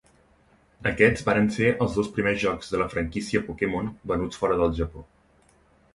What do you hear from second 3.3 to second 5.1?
Pokémon venuts fora del Japó.